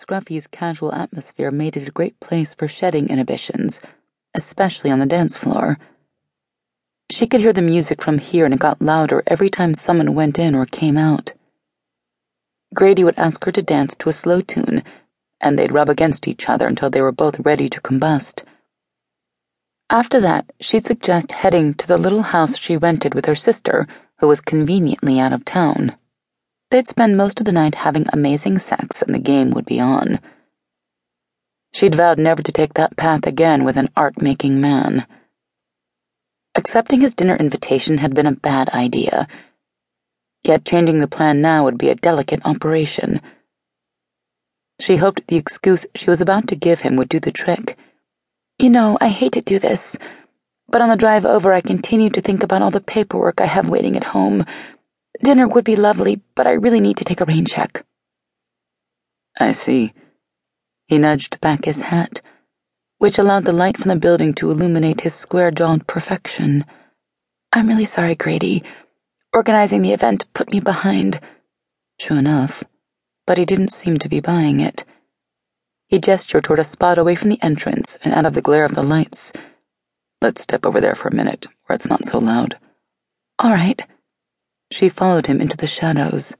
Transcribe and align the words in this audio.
Scruffy's 0.00 0.46
casual 0.46 0.94
atmosphere 0.94 1.50
made 1.50 1.76
it 1.76 1.86
a 1.86 1.90
great 1.90 2.18
place 2.20 2.54
for 2.54 2.66
shedding 2.66 3.10
inhibitions, 3.10 3.80
especially 4.32 4.90
on 4.90 4.98
the 4.98 5.04
dance 5.04 5.36
floor. 5.36 5.78
She 7.10 7.26
could 7.26 7.42
hear 7.42 7.52
the 7.52 7.60
music 7.60 8.00
from 8.00 8.16
here 8.16 8.46
and 8.46 8.54
it 8.54 8.60
got 8.60 8.80
louder 8.80 9.22
every 9.26 9.50
time 9.50 9.74
someone 9.74 10.14
went 10.14 10.38
in 10.38 10.54
or 10.54 10.64
came 10.64 10.96
out. 10.96 11.34
Grady 12.74 13.04
would 13.04 13.18
ask 13.18 13.44
her 13.44 13.52
to 13.52 13.60
dance 13.60 13.94
to 13.96 14.08
a 14.08 14.12
slow 14.12 14.40
tune, 14.40 14.84
and 15.38 15.58
they'd 15.58 15.72
rub 15.72 15.90
against 15.90 16.26
each 16.26 16.48
other 16.48 16.66
until 16.66 16.88
they 16.88 17.02
were 17.02 17.12
both 17.12 17.38
ready 17.40 17.68
to 17.68 17.80
combust. 17.82 18.42
After 19.90 20.18
that, 20.20 20.50
she'd 20.60 20.86
suggest 20.86 21.32
heading 21.32 21.74
to 21.74 21.86
the 21.86 21.98
little 21.98 22.22
house 22.22 22.56
she 22.56 22.78
rented 22.78 23.14
with 23.14 23.26
her 23.26 23.34
sister, 23.34 23.86
who 24.20 24.28
was 24.28 24.40
conveniently 24.40 25.20
out 25.20 25.34
of 25.34 25.44
town. 25.44 25.94
They'd 26.70 26.86
spend 26.86 27.16
most 27.16 27.40
of 27.40 27.46
the 27.46 27.52
night 27.52 27.74
having 27.74 28.06
amazing 28.12 28.58
sex, 28.58 29.02
and 29.02 29.14
the 29.14 29.18
game 29.18 29.50
would 29.50 29.66
be 29.66 29.80
on. 29.80 30.20
She'd 31.72 31.94
vowed 31.94 32.18
never 32.18 32.42
to 32.42 32.52
take 32.52 32.74
that 32.74 32.96
path 32.96 33.26
again 33.26 33.64
with 33.64 33.76
an 33.76 33.90
art 33.96 34.20
making 34.22 34.60
man. 34.60 35.06
Accepting 36.54 37.00
his 37.00 37.14
dinner 37.14 37.36
invitation 37.36 37.98
had 37.98 38.14
been 38.14 38.26
a 38.26 38.32
bad 38.32 38.68
idea. 38.70 39.28
Yet 40.42 40.64
changing 40.64 40.98
the 40.98 41.08
plan 41.08 41.40
now 41.40 41.64
would 41.64 41.78
be 41.78 41.90
a 41.90 41.94
delicate 41.94 42.40
operation. 42.44 43.20
She 44.80 44.96
hoped 44.96 45.26
the 45.26 45.36
excuse 45.36 45.86
she 45.94 46.08
was 46.08 46.20
about 46.20 46.48
to 46.48 46.56
give 46.56 46.80
him 46.80 46.96
would 46.96 47.08
do 47.08 47.20
the 47.20 47.32
trick. 47.32 47.76
You 48.58 48.70
know, 48.70 48.96
I 49.00 49.08
hate 49.08 49.32
to 49.32 49.42
do 49.42 49.58
this, 49.58 49.98
but 50.68 50.80
on 50.80 50.88
the 50.88 50.96
drive 50.96 51.26
over, 51.26 51.52
I 51.52 51.60
continued 51.60 52.14
to 52.14 52.20
think 52.20 52.42
about 52.42 52.62
all 52.62 52.70
the 52.70 52.80
paperwork 52.80 53.40
I 53.40 53.46
have 53.46 53.68
waiting 53.68 53.96
at 53.96 54.04
home. 54.04 54.44
Dinner 55.22 55.46
would 55.46 55.64
be 55.64 55.76
lovely, 55.76 56.22
but 56.34 56.46
I 56.46 56.52
really 56.52 56.80
need 56.80 56.96
to 56.96 57.04
take 57.04 57.20
a 57.20 57.26
rain 57.26 57.44
check. 57.44 57.84
I 59.38 59.52
see. 59.52 59.92
He 60.86 60.98
nudged 60.98 61.40
back 61.40 61.64
his 61.66 61.80
hat, 61.80 62.20
which 62.98 63.18
allowed 63.18 63.44
the 63.44 63.52
light 63.52 63.76
from 63.76 63.90
the 63.90 63.96
building 63.96 64.34
to 64.34 64.50
illuminate 64.50 65.02
his 65.02 65.14
square 65.14 65.50
jawed 65.50 65.86
perfection. 65.86 66.64
I'm 67.52 67.68
really 67.68 67.84
sorry, 67.84 68.14
Grady. 68.14 68.64
Organizing 69.32 69.82
the 69.82 69.92
event 69.92 70.24
put 70.32 70.50
me 70.50 70.60
behind. 70.60 71.20
True 72.00 72.16
enough, 72.16 72.64
but 73.26 73.38
he 73.38 73.44
didn't 73.44 73.72
seem 73.72 73.98
to 73.98 74.08
be 74.08 74.20
buying 74.20 74.60
it. 74.60 74.84
He 75.88 75.98
gestured 75.98 76.44
toward 76.44 76.58
a 76.58 76.64
spot 76.64 76.98
away 76.98 77.14
from 77.14 77.28
the 77.28 77.42
entrance 77.42 77.98
and 78.02 78.14
out 78.14 78.26
of 78.26 78.34
the 78.34 78.42
glare 78.42 78.64
of 78.64 78.74
the 78.74 78.82
lights. 78.82 79.32
Let's 80.22 80.42
step 80.42 80.64
over 80.64 80.80
there 80.80 80.94
for 80.94 81.08
a 81.08 81.14
minute, 81.14 81.46
where 81.66 81.74
it's 81.74 81.90
not 81.90 82.04
so 82.04 82.18
loud. 82.18 82.58
All 83.38 83.50
right. 83.50 83.80
She 84.72 84.88
followed 84.88 85.26
him 85.26 85.40
into 85.40 85.56
the 85.56 85.66
shadows. 85.66 86.36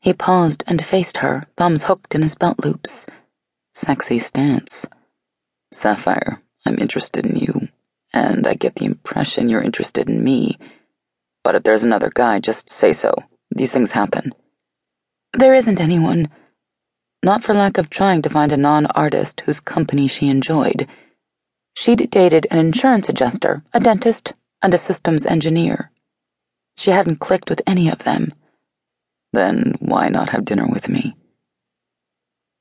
He 0.00 0.12
paused 0.12 0.62
and 0.66 0.82
faced 0.82 1.18
her, 1.18 1.46
thumbs 1.56 1.84
hooked 1.84 2.14
in 2.14 2.22
his 2.22 2.34
belt 2.34 2.64
loops. 2.64 3.06
Sexy 3.74 4.18
stance. 4.18 4.86
Sapphire, 5.72 6.40
I'm 6.64 6.78
interested 6.78 7.26
in 7.26 7.36
you, 7.36 7.68
and 8.12 8.46
I 8.46 8.54
get 8.54 8.76
the 8.76 8.84
impression 8.84 9.48
you're 9.48 9.62
interested 9.62 10.08
in 10.08 10.22
me. 10.22 10.58
But 11.42 11.56
if 11.56 11.64
there's 11.64 11.84
another 11.84 12.10
guy, 12.12 12.38
just 12.38 12.68
say 12.68 12.92
so. 12.92 13.14
These 13.50 13.72
things 13.72 13.90
happen. 13.92 14.32
There 15.32 15.54
isn't 15.54 15.80
anyone. 15.80 16.28
Not 17.22 17.42
for 17.42 17.52
lack 17.52 17.78
of 17.78 17.90
trying 17.90 18.22
to 18.22 18.30
find 18.30 18.52
a 18.52 18.56
non 18.56 18.86
artist 18.86 19.40
whose 19.40 19.60
company 19.60 20.06
she 20.06 20.28
enjoyed. 20.28 20.88
She'd 21.74 22.10
dated 22.10 22.46
an 22.50 22.58
insurance 22.58 23.08
adjuster, 23.08 23.62
a 23.72 23.80
dentist, 23.80 24.32
and 24.62 24.72
a 24.72 24.78
systems 24.78 25.26
engineer. 25.26 25.90
She 26.76 26.90
hadn't 26.90 27.20
clicked 27.20 27.48
with 27.50 27.62
any 27.66 27.88
of 27.90 28.00
them. 28.00 28.34
Then 29.32 29.74
why 29.80 30.08
not 30.08 30.30
have 30.30 30.44
dinner 30.44 30.66
with 30.66 30.88
me? 30.88 31.16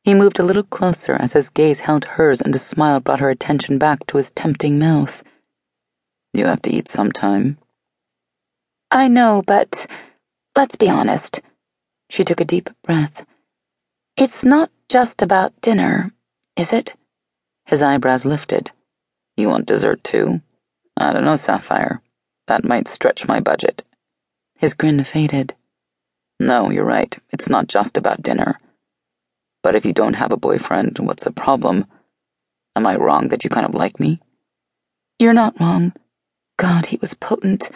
He 0.03 0.13
moved 0.13 0.39
a 0.39 0.43
little 0.43 0.63
closer 0.63 1.13
as 1.13 1.33
his 1.33 1.49
gaze 1.49 1.79
held 1.79 2.05
hers 2.05 2.41
and 2.41 2.53
the 2.53 2.59
smile 2.59 2.99
brought 2.99 3.19
her 3.19 3.29
attention 3.29 3.77
back 3.77 4.05
to 4.07 4.17
his 4.17 4.31
tempting 4.31 4.77
mouth. 4.77 5.23
You 6.33 6.45
have 6.45 6.61
to 6.63 6.71
eat 6.71 6.87
sometime. 6.87 7.57
I 8.91 9.07
know, 9.07 9.41
but 9.45 9.87
let's 10.55 10.75
be 10.75 10.89
honest. 10.89 11.41
She 12.09 12.23
took 12.23 12.39
a 12.39 12.45
deep 12.45 12.69
breath. 12.83 13.25
It's 14.15 14.45
not 14.45 14.69
just 14.89 15.21
about 15.21 15.59
dinner, 15.61 16.13
is 16.55 16.71
it? 16.71 16.93
His 17.65 17.81
eyebrows 17.81 18.25
lifted. 18.25 18.71
You 19.37 19.49
want 19.49 19.65
dessert 19.65 20.03
too? 20.03 20.41
I 20.95 21.13
don't 21.13 21.25
know, 21.25 21.35
Sapphire. 21.35 22.01
That 22.47 22.63
might 22.63 22.87
stretch 22.87 23.27
my 23.27 23.39
budget. 23.39 23.83
His 24.55 24.73
grin 24.73 25.03
faded. 25.03 25.53
No, 26.39 26.69
you're 26.69 26.85
right. 26.85 27.17
It's 27.31 27.49
not 27.49 27.67
just 27.67 27.97
about 27.97 28.23
dinner. 28.23 28.59
But 29.63 29.75
if 29.75 29.85
you 29.85 29.93
don't 29.93 30.15
have 30.15 30.31
a 30.31 30.37
boyfriend, 30.37 30.99
what's 30.99 31.23
the 31.23 31.31
problem? 31.31 31.85
Am 32.75 32.85
I 32.85 32.95
wrong 32.95 33.29
that 33.29 33.43
you 33.43 33.49
kind 33.49 33.65
of 33.65 33.73
like 33.73 33.99
me? 33.99 34.19
You're 35.17 35.33
not 35.33 35.59
wrong. 35.59 35.93
God, 36.57 36.87
he 36.87 36.97
was 36.97 37.13
potent. 37.13 37.69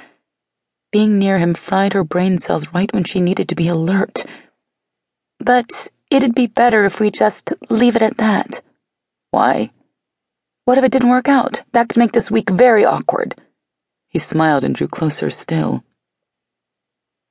Being 0.92 1.20
near 1.20 1.38
him 1.38 1.54
fried 1.54 1.94
her 1.94 2.04
brain 2.04 2.38
cells 2.38 2.74
right 2.74 2.92
when 2.94 3.04
she 3.04 3.22
needed 3.22 3.50
to 3.50 3.56
be 3.56 3.68
alert. 3.68 4.26
But 5.40 5.90
it'd 6.10 6.36
be 6.36 6.48
better 6.48 6.86
if 6.86 7.00
we 7.00 7.12
just 7.12 7.54
leave 7.70 7.96
it 7.96 8.02
at 8.02 8.18
that. 8.18 8.62
Why? 9.32 9.72
What 10.66 10.78
if 10.78 10.84
it 10.84 10.92
didn't 10.92 11.10
work 11.10 11.30
out? 11.30 11.64
That 11.72 11.90
could 11.90 12.00
make 12.00 12.12
this 12.12 12.30
week 12.32 12.50
very 12.50 12.84
awkward. 12.86 13.36
He 14.10 14.20
smiled 14.20 14.64
and 14.64 14.76
drew 14.76 14.88
closer 14.88 15.30
still. 15.30 15.84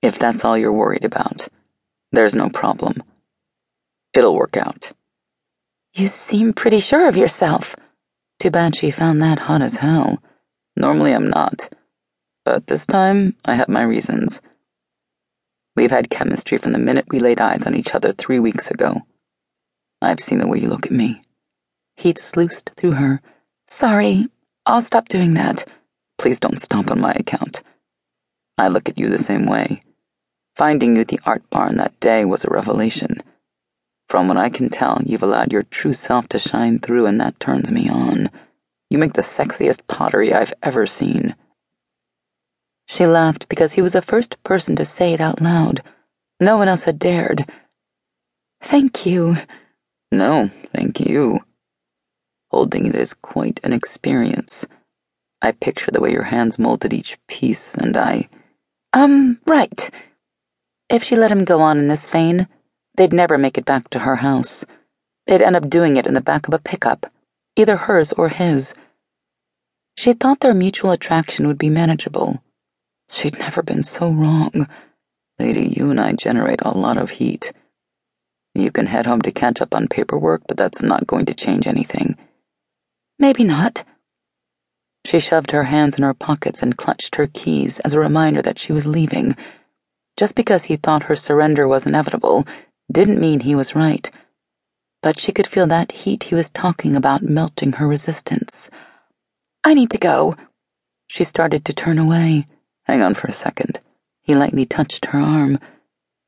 If 0.03 0.19
that's 0.19 0.45
all 0.45 0.57
you're 0.57 0.73
worried 0.73 1.05
about, 1.05 1.49
there's 2.13 2.35
no 2.35 2.49
problem. 2.49 3.03
It'll 4.15 4.37
work 4.37 4.57
out. 4.57 4.93
You 5.95 6.07
seem 6.07 6.53
pretty 6.53 6.81
sure 6.81 7.09
of 7.09 7.17
yourself. 7.17 7.75
Too 8.39 8.51
bad 8.51 8.77
she 8.77 8.91
found 8.91 9.21
that 9.23 9.41
hot 9.41 9.63
as 9.63 9.77
hell. 9.77 10.23
Normally 10.77 11.13
I'm 11.13 11.29
not. 11.29 11.69
But 12.45 12.69
this 12.69 12.87
time, 12.87 13.35
I 13.45 13.57
have 13.57 13.69
my 13.69 13.83
reasons. 13.83 14.41
We've 15.75 15.91
had 15.91 16.11
chemistry 16.11 16.59
from 16.59 16.73
the 16.73 16.79
minute 16.79 17.07
we 17.11 17.19
laid 17.19 17.41
eyes 17.41 17.67
on 17.67 17.75
each 17.75 17.95
other 17.95 18.13
three 18.13 18.39
weeks 18.39 18.71
ago. 18.71 19.03
I've 20.01 20.21
seen 20.21 20.39
the 20.39 20.47
way 20.47 20.59
you 20.59 20.69
look 20.69 20.87
at 20.87 20.93
me. 20.93 21.23
He'd 21.97 22.19
sluiced 22.19 22.71
through 22.77 22.93
her. 22.93 23.21
Sorry, 23.67 24.29
I'll 24.65 24.81
stop 24.81 25.09
doing 25.09 25.35
that. 25.35 25.67
Please 26.17 26.39
don't 26.39 26.61
stomp 26.61 26.91
on 26.91 27.01
my 27.01 27.13
account. 27.13 27.63
I 28.57 28.69
look 28.69 28.89
at 28.89 28.99
you 28.99 29.09
the 29.09 29.19
same 29.19 29.47
way. 29.47 29.83
Finding 30.59 30.97
you 30.97 31.03
at 31.03 31.09
the 31.09 31.21
art 31.25 31.49
barn 31.51 31.77
that 31.77 31.99
day 32.01 32.25
was 32.25 32.45
a 32.45 32.51
revelation. 32.51 33.23
From 34.09 34.27
what 34.27 34.37
I 34.37 34.49
can 34.49 34.69
tell, 34.69 35.01
you've 35.07 35.23
allowed 35.23 35.53
your 35.53 35.63
true 35.63 35.93
self 35.93 36.29
to 36.31 36.39
shine 36.39 36.81
through, 36.81 37.07
and 37.07 37.21
that 37.21 37.39
turns 37.39 37.71
me 37.71 37.89
on. 37.89 38.29
You 38.91 38.99
make 38.99 39.13
the 39.13 39.23
sexiest 39.23 39.87
pottery 39.87 40.33
I've 40.33 40.53
ever 40.63 40.85
seen. 40.85 41.37
She 42.89 43.07
laughed 43.07 43.49
because 43.49 43.75
he 43.75 43.83
was 43.83 43.93
the 43.93 44.03
first 44.03 44.43
person 44.43 44.75
to 44.77 44.85
say 44.85 45.13
it 45.13 45.21
out 45.21 45.41
loud. 45.41 45.81
No 46.41 46.57
one 46.57 46.67
else 46.67 46.85
had 46.85 46.99
dared. 46.99 47.49
Thank 48.61 49.07
you. 49.07 49.37
No, 50.11 50.51
thank 50.73 50.99
you. 50.99 51.39
Holding 52.51 52.87
it 52.87 52.97
is 52.97 53.15
quite 53.15 53.61
an 53.63 53.73
experience. 53.73 54.67
I 55.41 55.53
picture 55.53 55.93
the 55.93 56.01
way 56.01 56.11
your 56.11 56.25
hands 56.25 56.59
molded 56.59 56.93
each 56.93 57.17
piece, 57.29 57.77
and 57.77 57.97
I. 57.97 58.29
Um, 58.93 59.39
right. 59.47 59.91
If 60.89 61.03
she 61.03 61.17
let 61.17 61.31
him 61.31 61.45
go 61.45 61.61
on 61.61 61.79
in 61.79 61.89
this 61.89 62.09
vein, 62.09 62.49
they'd 62.97 63.13
never 63.13 63.37
make 63.37 63.59
it 63.59 63.67
back 63.67 63.91
to 63.91 64.01
her 64.01 64.17
house. 64.17 64.65
They'd 65.27 65.43
end 65.43 65.57
up 65.57 65.69
doing 65.69 65.97
it 65.97 66.07
in 66.07 66.15
the 66.15 66.23
back 66.23 66.49
of 66.49 66.55
a 66.55 66.59
pickup, 66.59 67.13
either 67.57 67.77
hers 67.77 68.13
or 68.13 68.31
his. 68.31 68.75
She 69.99 70.15
thought 70.15 70.41
their 70.41 70.55
mutual 70.55 70.91
attraction 70.91 71.47
would 71.47 71.59
be 71.59 71.69
manageable. 71.69 72.43
She'd 73.11 73.39
never 73.39 73.63
been 73.63 73.83
so 73.83 74.11
wrong. 74.11 74.69
Lady, 75.39 75.75
you 75.77 75.91
and 75.91 76.01
I 76.01 76.13
generate 76.13 76.63
a 76.63 76.77
lot 76.77 76.97
of 76.97 77.11
heat. 77.11 77.53
You 78.55 78.71
can 78.71 78.87
head 78.87 79.05
home 79.05 79.21
to 79.23 79.31
catch 79.31 79.61
up 79.61 79.75
on 79.75 79.89
paperwork, 79.89 80.43
but 80.49 80.57
that's 80.57 80.83
not 80.83 81.07
going 81.07 81.27
to 81.27 81.35
change 81.35 81.67
anything. 81.67 82.17
Maybe 83.19 83.45
not. 83.45 83.85
She 85.05 85.21
shoved 85.21 85.51
her 85.51 85.65
hands 85.65 85.99
in 85.99 86.05
her 86.05 86.15
pockets 86.15 86.63
and 86.63 86.77
clutched 86.77 87.17
her 87.17 87.27
keys 87.27 87.79
as 87.81 87.93
a 87.93 88.01
reminder 88.01 88.43
that 88.43 88.59
she 88.59 88.73
was 88.73 88.87
leaving 88.87 89.37
just 90.19 90.35
because 90.35 90.65
he 90.65 90.75
thought 90.77 91.05
her 91.05 91.17
surrender 91.17 91.69
was 91.69 91.87
inevitable 91.87 92.45
didn't 92.91 93.21
mean 93.21 93.41
he 93.41 93.55
was 93.55 93.77
right. 93.77 94.11
But 95.01 95.21
she 95.21 95.31
could 95.31 95.47
feel 95.47 95.69
that 95.69 95.93
heat 95.93 96.25
he 96.25 96.35
was 96.35 96.51
talking 96.51 96.97
about 96.97 97.23
melting 97.23 97.75
her 97.75 97.87
resistance. 97.87 98.69
I 99.63 99.75
need 99.75 99.91
to 99.93 99.99
go. 99.99 100.35
She 101.07 101.23
started 101.23 101.65
to 101.65 101.73
turn 101.73 101.99
away. 101.99 102.49
Hang 102.83 103.01
on 103.01 103.15
for 103.15 103.29
a 103.29 103.33
second. 103.33 103.79
He 104.23 104.35
lightly 104.35 104.67
touched 104.67 105.07
her 105.07 105.21
arm. 105.21 105.61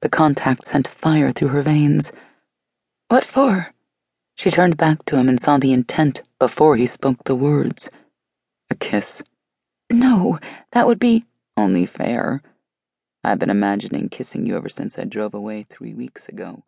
The 0.02 0.08
contact 0.08 0.64
sent 0.64 0.86
fire 0.86 1.32
through 1.32 1.48
her 1.48 1.62
veins. 1.62 2.12
What 3.08 3.24
for? 3.24 3.74
She 4.36 4.52
turned 4.52 4.76
back 4.76 5.04
to 5.06 5.16
him 5.16 5.28
and 5.28 5.40
saw 5.40 5.58
the 5.58 5.72
intent 5.72 6.22
before 6.38 6.76
he 6.76 6.86
spoke 6.86 7.24
the 7.24 7.34
words. 7.34 7.90
A 8.70 8.76
kiss. 8.76 9.20
No, 9.90 10.38
that 10.70 10.86
would 10.86 11.00
be 11.00 11.24
only 11.56 11.86
fair. 11.86 12.40
I've 13.22 13.38
been 13.38 13.50
imagining 13.50 14.08
kissing 14.08 14.46
you 14.46 14.56
ever 14.56 14.70
since 14.70 14.98
I 14.98 15.04
drove 15.04 15.34
away 15.34 15.66
three 15.68 15.92
weeks 15.92 16.26
ago. 16.28 16.62